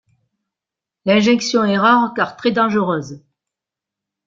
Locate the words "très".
2.35-2.49